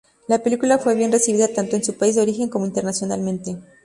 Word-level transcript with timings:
La 0.27 0.39
película 0.41 0.79
fue 0.79 0.95
bien 0.95 1.11
recibida 1.11 1.47
tanto 1.49 1.75
en 1.75 1.83
su 1.83 1.95
país 1.95 2.15
de 2.15 2.23
origen 2.23 2.49
como 2.49 2.65
internacionalmente. 2.65 3.57